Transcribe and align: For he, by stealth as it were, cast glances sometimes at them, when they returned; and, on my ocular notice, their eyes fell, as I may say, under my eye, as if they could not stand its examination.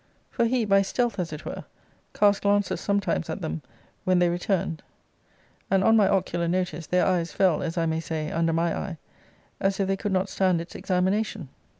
For 0.31 0.45
he, 0.45 0.65
by 0.65 0.81
stealth 0.81 1.19
as 1.19 1.31
it 1.31 1.45
were, 1.45 1.63
cast 2.15 2.41
glances 2.41 2.81
sometimes 2.81 3.29
at 3.29 3.39
them, 3.41 3.61
when 4.03 4.17
they 4.17 4.29
returned; 4.29 4.81
and, 5.69 5.83
on 5.83 5.95
my 5.95 6.07
ocular 6.09 6.47
notice, 6.47 6.87
their 6.87 7.05
eyes 7.05 7.33
fell, 7.33 7.61
as 7.61 7.77
I 7.77 7.85
may 7.85 7.99
say, 7.99 8.31
under 8.31 8.51
my 8.51 8.75
eye, 8.75 8.97
as 9.59 9.79
if 9.79 9.87
they 9.87 9.97
could 9.97 10.11
not 10.11 10.27
stand 10.27 10.59
its 10.59 10.73
examination. 10.73 11.49